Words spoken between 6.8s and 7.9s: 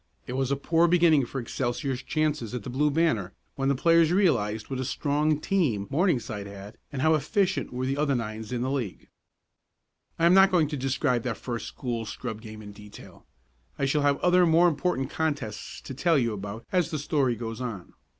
and how efficient were